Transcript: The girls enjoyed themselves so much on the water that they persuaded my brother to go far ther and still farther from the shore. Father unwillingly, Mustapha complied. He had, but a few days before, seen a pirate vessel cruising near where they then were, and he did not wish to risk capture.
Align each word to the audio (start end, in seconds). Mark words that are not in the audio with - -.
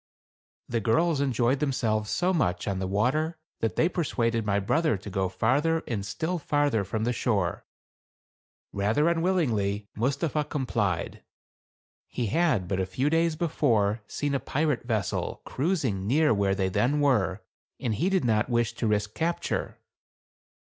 The 0.67 0.79
girls 0.79 1.21
enjoyed 1.21 1.59
themselves 1.59 2.09
so 2.09 2.33
much 2.33 2.67
on 2.67 2.79
the 2.79 2.87
water 2.87 3.37
that 3.59 3.75
they 3.75 3.87
persuaded 3.87 4.43
my 4.47 4.59
brother 4.59 4.97
to 4.97 5.09
go 5.11 5.29
far 5.29 5.61
ther 5.61 5.83
and 5.87 6.03
still 6.03 6.39
farther 6.39 6.83
from 6.83 7.03
the 7.03 7.13
shore. 7.13 7.65
Father 8.75 9.07
unwillingly, 9.07 9.89
Mustapha 9.95 10.43
complied. 10.45 11.21
He 12.07 12.25
had, 12.25 12.67
but 12.67 12.79
a 12.79 12.87
few 12.87 13.11
days 13.11 13.35
before, 13.35 14.01
seen 14.07 14.33
a 14.33 14.39
pirate 14.39 14.85
vessel 14.87 15.43
cruising 15.45 16.07
near 16.07 16.33
where 16.33 16.55
they 16.55 16.69
then 16.69 16.99
were, 16.99 17.43
and 17.79 17.93
he 17.93 18.09
did 18.09 18.25
not 18.25 18.49
wish 18.49 18.73
to 18.77 18.87
risk 18.87 19.13
capture. 19.13 19.77